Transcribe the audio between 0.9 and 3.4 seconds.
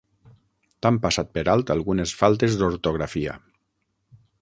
passat per alt algunes faltes d'ortografia.